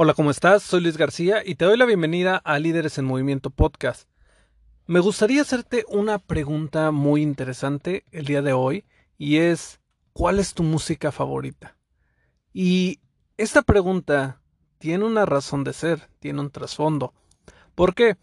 Hola, 0.00 0.14
¿cómo 0.14 0.30
estás? 0.30 0.62
Soy 0.62 0.80
Luis 0.80 0.96
García 0.96 1.42
y 1.44 1.56
te 1.56 1.64
doy 1.64 1.76
la 1.76 1.84
bienvenida 1.84 2.36
a 2.36 2.60
Líderes 2.60 2.98
en 2.98 3.04
Movimiento 3.04 3.50
Podcast. 3.50 4.08
Me 4.86 5.00
gustaría 5.00 5.42
hacerte 5.42 5.84
una 5.88 6.20
pregunta 6.20 6.92
muy 6.92 7.20
interesante 7.20 8.04
el 8.12 8.24
día 8.24 8.40
de 8.40 8.52
hoy 8.52 8.84
y 9.16 9.38
es 9.38 9.80
¿cuál 10.12 10.38
es 10.38 10.54
tu 10.54 10.62
música 10.62 11.10
favorita? 11.10 11.76
Y 12.52 13.00
esta 13.38 13.62
pregunta 13.62 14.40
tiene 14.78 15.04
una 15.04 15.26
razón 15.26 15.64
de 15.64 15.72
ser, 15.72 16.08
tiene 16.20 16.42
un 16.42 16.52
trasfondo. 16.52 17.12
¿Por 17.74 17.96
qué? 17.96 18.16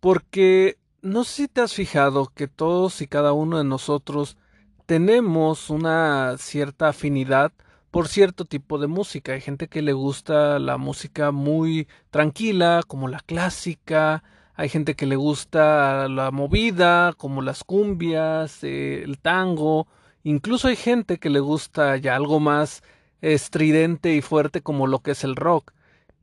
Porque 0.00 0.78
no 1.00 1.22
sé 1.22 1.42
si 1.42 1.46
te 1.46 1.60
has 1.60 1.74
fijado 1.74 2.32
que 2.34 2.48
todos 2.48 3.00
y 3.02 3.06
cada 3.06 3.32
uno 3.32 3.58
de 3.58 3.64
nosotros 3.64 4.36
tenemos 4.84 5.70
una 5.70 6.38
cierta 6.38 6.88
afinidad 6.88 7.52
por 7.94 8.08
cierto 8.08 8.44
tipo 8.44 8.80
de 8.80 8.88
música. 8.88 9.34
Hay 9.34 9.40
gente 9.40 9.68
que 9.68 9.80
le 9.80 9.92
gusta 9.92 10.58
la 10.58 10.78
música 10.78 11.30
muy 11.30 11.86
tranquila, 12.10 12.82
como 12.88 13.06
la 13.06 13.20
clásica. 13.20 14.24
Hay 14.56 14.68
gente 14.68 14.96
que 14.96 15.06
le 15.06 15.14
gusta 15.14 16.08
la 16.08 16.32
movida, 16.32 17.12
como 17.12 17.40
las 17.40 17.62
cumbias, 17.62 18.64
eh, 18.64 19.04
el 19.04 19.20
tango. 19.20 19.86
Incluso 20.24 20.66
hay 20.66 20.74
gente 20.74 21.18
que 21.18 21.30
le 21.30 21.38
gusta 21.38 21.96
ya 21.96 22.16
algo 22.16 22.40
más 22.40 22.82
estridente 23.20 24.12
y 24.16 24.22
fuerte 24.22 24.60
como 24.60 24.88
lo 24.88 24.98
que 24.98 25.12
es 25.12 25.22
el 25.22 25.36
rock. 25.36 25.70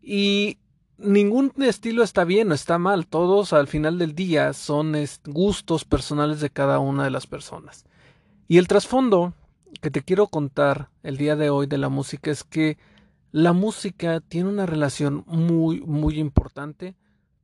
Y 0.02 0.58
ningún 0.98 1.54
estilo 1.60 2.04
está 2.04 2.26
bien 2.26 2.52
o 2.52 2.54
está 2.54 2.80
mal. 2.80 3.08
Todos 3.08 3.54
al 3.54 3.68
final 3.68 3.98
del 3.98 4.14
día 4.14 4.52
son 4.52 4.94
gustos 5.24 5.86
personales 5.86 6.42
de 6.42 6.50
cada 6.50 6.80
una 6.80 7.06
de 7.06 7.12
las 7.12 7.28
personas. 7.28 7.86
Y 8.50 8.58
el 8.58 8.68
trasfondo 8.68 9.34
que 9.80 9.92
te 9.92 10.02
quiero 10.02 10.28
contar 10.28 10.90
el 11.04 11.18
día 11.18 11.36
de 11.36 11.50
hoy 11.50 11.68
de 11.68 11.78
la 11.78 11.90
música 11.90 12.32
es 12.32 12.44
que 12.44 12.78
la 13.32 13.54
música 13.54 14.20
tiene 14.20 14.50
una 14.50 14.66
relación 14.66 15.24
muy, 15.28 15.82
muy 15.82 16.20
importante 16.20 16.96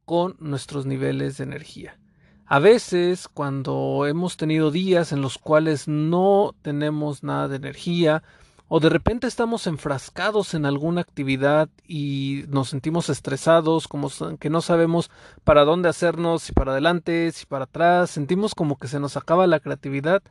con 0.05 0.35
nuestros 0.39 0.85
niveles 0.85 1.37
de 1.37 1.45
energía. 1.45 1.99
A 2.45 2.59
veces, 2.59 3.27
cuando 3.27 4.05
hemos 4.07 4.37
tenido 4.37 4.71
días 4.71 5.11
en 5.11 5.21
los 5.21 5.37
cuales 5.37 5.87
no 5.87 6.55
tenemos 6.61 7.23
nada 7.23 7.47
de 7.47 7.57
energía, 7.57 8.23
o 8.69 8.79
de 8.79 8.89
repente 8.89 9.27
estamos 9.27 9.65
enfrascados 9.67 10.53
en 10.53 10.65
alguna 10.65 11.01
actividad 11.01 11.69
y 11.87 12.43
nos 12.49 12.69
sentimos 12.69 13.09
estresados, 13.09 13.87
como 13.87 14.09
que 14.39 14.49
no 14.49 14.61
sabemos 14.61 15.09
para 15.45 15.63
dónde 15.63 15.89
hacernos, 15.89 16.43
si 16.43 16.53
para 16.53 16.71
adelante, 16.71 17.31
si 17.31 17.45
para 17.45 17.63
atrás, 17.63 18.11
sentimos 18.11 18.55
como 18.55 18.77
que 18.77 18.87
se 18.87 18.99
nos 18.99 19.15
acaba 19.15 19.47
la 19.47 19.61
creatividad, 19.61 20.21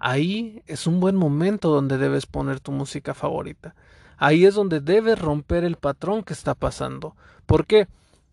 ahí 0.00 0.62
es 0.66 0.86
un 0.86 0.98
buen 0.98 1.14
momento 1.14 1.68
donde 1.70 1.98
debes 1.98 2.26
poner 2.26 2.58
tu 2.58 2.72
música 2.72 3.14
favorita. 3.14 3.76
Ahí 4.16 4.44
es 4.44 4.54
donde 4.54 4.80
debes 4.80 5.18
romper 5.18 5.64
el 5.64 5.76
patrón 5.76 6.24
que 6.24 6.32
está 6.32 6.54
pasando. 6.54 7.14
¿Por 7.46 7.66
qué? 7.66 7.86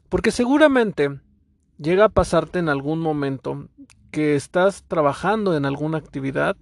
Porque 0.10 0.32
seguramente 0.32 1.20
llega 1.78 2.06
a 2.06 2.10
pasarte 2.10 2.60
en 2.60 2.70
algún 2.70 3.00
momento 3.00 3.68
que 4.12 4.36
estás 4.36 4.84
trabajando 4.88 5.56
en 5.56 5.66
alguna 5.66 5.98
actividad. 5.98 6.58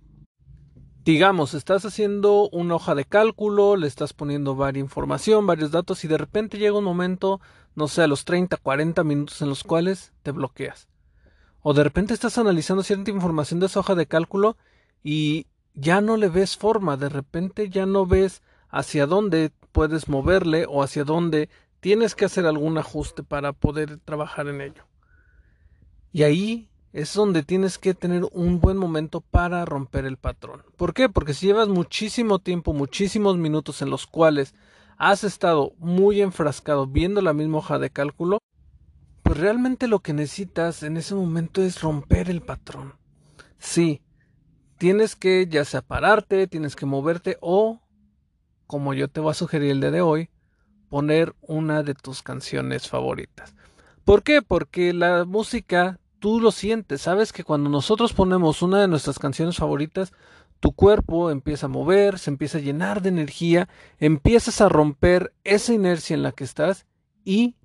Digamos, 1.03 1.53
estás 1.53 1.85
haciendo 1.85 2.49
una 2.49 2.75
hoja 2.75 2.95
de 2.95 3.05
cálculo, 3.05 3.75
le 3.75 3.87
estás 3.87 4.13
poniendo 4.13 4.55
varias 4.55 4.83
información, 4.83 5.45
varios 5.45 5.71
datos 5.71 6.03
y 6.03 6.07
de 6.07 6.17
repente 6.17 6.57
llega 6.57 6.77
un 6.77 6.83
momento, 6.83 7.39
no 7.75 7.87
sé, 7.87 8.01
a 8.01 8.07
los 8.07 8.25
30, 8.25 8.57
40 8.57 9.03
minutos 9.03 9.41
en 9.41 9.49
los 9.49 9.63
cuales 9.63 10.13
te 10.23 10.31
bloqueas. 10.31 10.87
O 11.61 11.73
de 11.73 11.83
repente 11.83 12.13
estás 12.13 12.37
analizando 12.39 12.83
cierta 12.83 13.11
información 13.11 13.59
de 13.59 13.67
esa 13.67 13.79
hoja 13.79 13.95
de 13.95 14.07
cálculo 14.07 14.57
y 15.05 15.45
ya 15.75 16.01
no 16.01 16.17
le 16.17 16.29
ves 16.29 16.57
forma, 16.57 16.97
de 16.97 17.09
repente 17.09 17.69
ya 17.69 17.85
no 17.85 18.07
ves 18.07 18.41
hacia 18.69 19.05
dónde 19.05 19.51
puedes 19.71 20.09
moverle 20.09 20.65
o 20.67 20.81
hacia 20.81 21.03
dónde 21.03 21.47
tienes 21.79 22.15
que 22.15 22.25
hacer 22.25 22.47
algún 22.47 22.79
ajuste 22.79 23.21
para 23.21 23.53
poder 23.53 23.99
trabajar 23.99 24.47
en 24.47 24.61
ello. 24.61 24.87
Y 26.11 26.23
ahí 26.23 26.69
es 26.91 27.13
donde 27.13 27.43
tienes 27.43 27.77
que 27.77 27.93
tener 27.93 28.23
un 28.31 28.59
buen 28.59 28.77
momento 28.77 29.21
para 29.21 29.63
romper 29.63 30.05
el 30.05 30.17
patrón. 30.17 30.63
¿Por 30.75 30.95
qué? 30.95 31.07
Porque 31.07 31.35
si 31.35 31.45
llevas 31.45 31.67
muchísimo 31.67 32.39
tiempo, 32.39 32.73
muchísimos 32.73 33.37
minutos 33.37 33.83
en 33.83 33.91
los 33.91 34.07
cuales 34.07 34.55
has 34.97 35.23
estado 35.23 35.73
muy 35.77 36.23
enfrascado 36.23 36.87
viendo 36.87 37.21
la 37.21 37.33
misma 37.33 37.59
hoja 37.59 37.77
de 37.77 37.91
cálculo, 37.91 38.39
pues 39.21 39.37
realmente 39.37 39.87
lo 39.87 39.99
que 39.99 40.13
necesitas 40.13 40.81
en 40.81 40.97
ese 40.97 41.13
momento 41.13 41.61
es 41.61 41.79
romper 41.79 42.31
el 42.31 42.41
patrón. 42.41 42.95
Sí, 43.59 44.01
tienes 44.85 45.15
que 45.15 45.47
ya 45.49 45.65
sea 45.65 45.81
pararte, 45.81 46.45
tienes 46.45 46.75
que 46.75 46.85
moverte 46.85 47.39
o, 47.41 47.81
como 48.67 48.93
yo 48.93 49.07
te 49.07 49.19
voy 49.19 49.31
a 49.31 49.33
sugerir 49.33 49.71
el 49.71 49.81
día 49.81 49.89
de 49.89 50.01
hoy, 50.01 50.29
poner 50.89 51.33
una 51.41 51.81
de 51.81 51.95
tus 51.95 52.21
canciones 52.21 52.87
favoritas. 52.87 53.55
¿Por 54.03 54.21
qué? 54.21 54.43
Porque 54.43 54.93
la 54.93 55.25
música 55.25 55.99
tú 56.19 56.39
lo 56.39 56.51
sientes, 56.51 57.01
sabes 57.01 57.33
que 57.33 57.43
cuando 57.43 57.67
nosotros 57.67 58.13
ponemos 58.13 58.61
una 58.61 58.79
de 58.79 58.87
nuestras 58.87 59.17
canciones 59.17 59.57
favoritas, 59.57 60.13
tu 60.59 60.71
cuerpo 60.71 61.31
empieza 61.31 61.65
a 61.65 61.69
mover, 61.69 62.19
se 62.19 62.29
empieza 62.29 62.59
a 62.59 62.61
llenar 62.61 63.01
de 63.01 63.09
energía, 63.09 63.67
empiezas 63.97 64.61
a 64.61 64.69
romper 64.69 65.33
esa 65.43 65.73
inercia 65.73 66.13
en 66.13 66.21
la 66.21 66.31
que 66.31 66.43
estás 66.43 66.85
y 67.23 67.55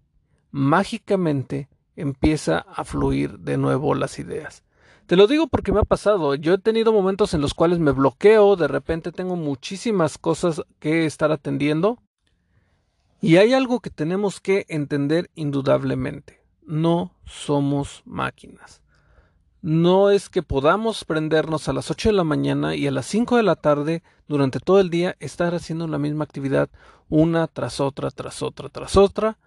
mágicamente 0.52 1.68
empieza 1.96 2.60
a 2.60 2.82
fluir 2.84 3.40
de 3.40 3.58
nuevo 3.58 3.94
las 3.94 4.18
ideas. 4.18 4.64
Te 5.10 5.16
lo 5.16 5.26
digo 5.26 5.48
porque 5.48 5.72
me 5.72 5.80
ha 5.80 5.82
pasado. 5.82 6.36
Yo 6.36 6.54
he 6.54 6.58
tenido 6.58 6.92
momentos 6.92 7.34
en 7.34 7.40
los 7.40 7.52
cuales 7.52 7.80
me 7.80 7.90
bloqueo, 7.90 8.54
de 8.54 8.68
repente 8.68 9.10
tengo 9.10 9.34
muchísimas 9.34 10.18
cosas 10.18 10.62
que 10.78 11.04
estar 11.04 11.32
atendiendo. 11.32 11.98
Y 13.20 13.38
hay 13.38 13.52
algo 13.52 13.80
que 13.80 13.90
tenemos 13.90 14.40
que 14.40 14.66
entender 14.68 15.28
indudablemente. 15.34 16.44
No 16.64 17.12
somos 17.24 18.02
máquinas. 18.04 18.82
No 19.62 20.10
es 20.10 20.28
que 20.28 20.44
podamos 20.44 21.04
prendernos 21.04 21.68
a 21.68 21.72
las 21.72 21.90
8 21.90 22.10
de 22.10 22.14
la 22.14 22.22
mañana 22.22 22.76
y 22.76 22.86
a 22.86 22.92
las 22.92 23.06
5 23.06 23.36
de 23.36 23.42
la 23.42 23.56
tarde 23.56 24.04
durante 24.28 24.60
todo 24.60 24.78
el 24.78 24.90
día 24.90 25.16
estar 25.18 25.56
haciendo 25.56 25.88
la 25.88 25.98
misma 25.98 26.22
actividad 26.22 26.70
una 27.08 27.48
tras 27.48 27.80
otra, 27.80 28.12
tras 28.12 28.42
otra, 28.42 28.68
tras 28.68 28.96
otra, 28.96 29.38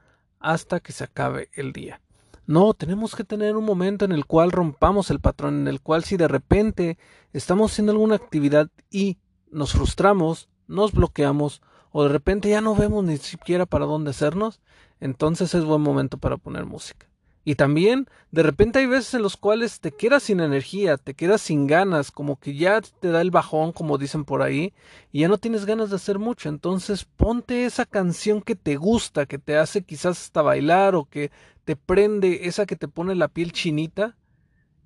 hasta 0.41 0.81
que 0.81 0.91
se 0.91 1.05
acabe 1.05 1.47
el 1.53 1.71
día. 1.71 2.02
No, 2.45 2.73
tenemos 2.73 3.15
que 3.15 3.23
tener 3.23 3.55
un 3.55 3.63
momento 3.63 4.03
en 4.03 4.11
el 4.11 4.25
cual 4.25 4.51
rompamos 4.51 5.09
el 5.09 5.21
patrón, 5.21 5.61
en 5.61 5.67
el 5.67 5.79
cual 5.79 6.03
si 6.03 6.17
de 6.17 6.27
repente 6.27 6.97
estamos 7.31 7.71
haciendo 7.71 7.93
alguna 7.93 8.15
actividad 8.15 8.69
y 8.89 9.17
nos 9.49 9.71
frustramos, 9.73 10.49
nos 10.67 10.91
bloqueamos 10.91 11.61
o 11.91 12.03
de 12.03 12.09
repente 12.09 12.49
ya 12.49 12.59
no 12.59 12.75
vemos 12.75 13.03
ni 13.05 13.17
siquiera 13.17 13.65
para 13.65 13.85
dónde 13.85 14.09
hacernos, 14.09 14.59
entonces 14.99 15.53
es 15.53 15.63
buen 15.63 15.81
momento 15.81 16.17
para 16.17 16.37
poner 16.37 16.65
música. 16.65 17.12
Y 17.45 17.55
también, 17.55 18.07
de 18.31 18.41
repente 18.41 18.79
hay 18.79 18.85
veces 18.85 19.15
en 19.15 19.21
los 19.21 19.35
cuales 19.35 19.81
te 19.81 19.91
quedas 19.91 20.23
sin 20.23 20.39
energía, 20.39 20.95
te 20.97 21.13
quedas 21.13 21.41
sin 21.41 21.67
ganas, 21.67 22.09
como 22.09 22.39
que 22.39 22.55
ya 22.55 22.79
te 22.81 23.09
da 23.09 23.19
el 23.19 23.31
bajón, 23.31 23.73
como 23.73 23.97
dicen 23.97 24.23
por 24.23 24.41
ahí, 24.41 24.73
y 25.11 25.21
ya 25.21 25.27
no 25.27 25.37
tienes 25.37 25.65
ganas 25.65 25.89
de 25.89 25.97
hacer 25.97 26.19
mucho. 26.19 26.47
Entonces 26.47 27.03
ponte 27.03 27.65
esa 27.65 27.85
canción 27.85 28.41
que 28.41 28.55
te 28.55 28.77
gusta, 28.77 29.25
que 29.25 29.39
te 29.39 29.57
hace 29.57 29.83
quizás 29.83 30.21
hasta 30.21 30.41
bailar 30.41 30.95
o 30.95 31.05
que 31.05 31.31
te 31.65 31.75
prende, 31.75 32.47
esa 32.47 32.65
que 32.65 32.77
te 32.77 32.87
pone 32.87 33.13
la 33.13 33.27
piel 33.27 33.51
chinita. 33.51 34.15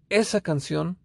Esa 0.10 0.42
canción, 0.42 0.98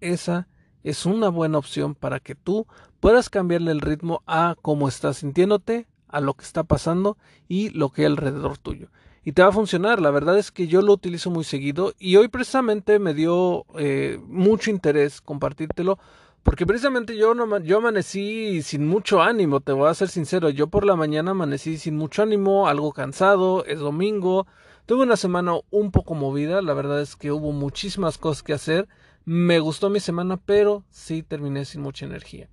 esa 0.00 0.48
es 0.82 1.06
una 1.06 1.30
buena 1.30 1.56
opción 1.56 1.94
para 1.94 2.20
que 2.20 2.34
tú 2.34 2.66
puedas 3.00 3.30
cambiarle 3.30 3.70
el 3.70 3.80
ritmo 3.80 4.22
a 4.26 4.54
cómo 4.60 4.86
estás 4.86 5.18
sintiéndote, 5.18 5.86
a 6.08 6.20
lo 6.20 6.34
que 6.34 6.44
está 6.44 6.64
pasando 6.64 7.16
y 7.48 7.70
lo 7.70 7.90
que 7.90 8.02
hay 8.02 8.06
alrededor 8.06 8.58
tuyo 8.58 8.90
y 9.24 9.32
te 9.32 9.42
va 9.42 9.48
a 9.48 9.52
funcionar. 9.52 10.00
La 10.00 10.10
verdad 10.10 10.38
es 10.38 10.50
que 10.50 10.66
yo 10.66 10.82
lo 10.82 10.92
utilizo 10.92 11.30
muy 11.30 11.44
seguido 11.44 11.92
y 11.98 12.16
hoy 12.16 12.28
precisamente 12.28 12.98
me 12.98 13.14
dio 13.14 13.64
eh, 13.78 14.18
mucho 14.26 14.70
interés 14.70 15.20
compartírtelo 15.20 15.98
porque 16.42 16.66
precisamente 16.66 17.16
yo, 17.18 17.34
no, 17.34 17.58
yo 17.58 17.78
amanecí 17.78 18.62
sin 18.62 18.86
mucho 18.86 19.20
ánimo, 19.20 19.60
te 19.60 19.72
voy 19.72 19.90
a 19.90 19.94
ser 19.94 20.08
sincero, 20.08 20.48
yo 20.48 20.68
por 20.68 20.86
la 20.86 20.96
mañana 20.96 21.32
amanecí 21.32 21.76
sin 21.76 21.98
mucho 21.98 22.22
ánimo, 22.22 22.66
algo 22.66 22.92
cansado, 22.92 23.62
es 23.66 23.78
domingo, 23.78 24.46
Tuve 24.90 25.04
una 25.04 25.16
semana 25.16 25.52
un 25.70 25.92
poco 25.92 26.14
movida, 26.14 26.60
la 26.62 26.74
verdad 26.74 27.00
es 27.00 27.14
que 27.14 27.30
hubo 27.30 27.52
muchísimas 27.52 28.18
cosas 28.18 28.42
que 28.42 28.54
hacer. 28.54 28.88
Me 29.24 29.60
gustó 29.60 29.88
mi 29.88 30.00
semana, 30.00 30.36
pero 30.36 30.82
sí 30.90 31.22
terminé 31.22 31.64
sin 31.64 31.82
mucha 31.82 32.06
energía. 32.06 32.48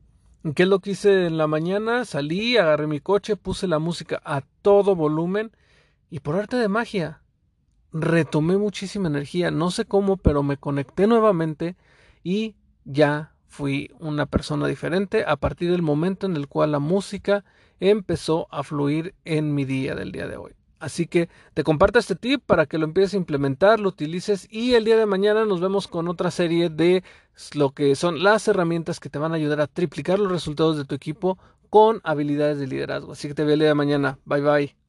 ¿Qué 0.54 0.62
es 0.62 0.70
lo 0.70 0.78
que 0.78 0.92
hice 0.92 1.26
en 1.26 1.40
la 1.40 1.48
mañana? 1.48 2.06
Salí, 2.06 2.56
agarré 2.56 2.86
mi 2.86 3.00
coche, 3.00 3.38
puse 3.38 3.68
la 3.68 3.80
música 3.80 4.22
a 4.24 4.42
todo 4.62 4.96
volumen 4.96 5.52
y 6.10 6.20
por 6.20 6.36
arte 6.36 6.58
de 6.58 6.68
magia 6.68 7.22
retomé 7.92 8.58
muchísima 8.58 9.08
energía. 9.08 9.52
No 9.52 9.72
sé 9.72 9.86
cómo, 9.86 10.18
pero 10.18 10.44
me 10.44 10.58
conecté 10.58 11.08
nuevamente 11.08 11.76
y 12.24 12.56
ya 12.86 13.34
fui 13.48 13.92
una 14.00 14.26
persona 14.26 14.68
diferente 14.68 15.24
a 15.26 15.36
partir 15.38 15.72
del 15.72 15.82
momento 15.82 16.26
en 16.28 16.36
el 16.36 16.48
cual 16.48 16.72
la 16.72 16.80
música 16.80 17.44
empezó 17.80 18.48
a 18.52 18.64
fluir 18.64 19.16
en 19.26 19.56
mi 19.56 19.66
día 19.66 19.96
del 19.96 20.12
día 20.12 20.28
de 20.28 20.38
hoy. 20.38 20.54
Así 20.80 21.08
que 21.08 21.28
te 21.56 21.64
comparto 21.64 21.98
este 21.98 22.16
tip 22.16 22.44
para 22.46 22.68
que 22.68 22.78
lo 22.78 22.86
empieces 22.86 23.16
a 23.16 23.18
implementar, 23.18 23.80
lo 23.80 23.90
utilices 23.90 24.48
y 24.52 24.76
el 24.76 24.86
día 24.86 24.98
de 24.98 25.08
mañana 25.08 25.44
nos 25.46 25.60
vemos 25.60 25.88
con 25.88 26.08
otra 26.08 26.30
serie 26.30 26.70
de 26.70 27.04
lo 27.56 27.72
que 27.72 27.96
son 27.96 28.22
las 28.22 28.48
herramientas 28.48 29.00
que 29.00 29.10
te 29.10 29.18
van 29.18 29.32
a 29.32 29.36
ayudar 29.36 29.60
a 29.60 29.68
triplicar 29.68 30.20
los 30.20 30.32
resultados 30.32 30.78
de 30.78 30.86
tu 30.86 30.94
equipo 30.94 31.40
con 31.70 32.00
habilidades 32.04 32.60
de 32.60 32.68
liderazgo. 32.68 33.14
Así 33.14 33.28
que 33.28 33.34
te 33.34 33.44
veo 33.44 33.54
el 33.54 33.60
día 33.60 33.70
de 33.70 33.74
mañana. 33.74 34.20
Bye 34.26 34.42
bye. 34.42 34.87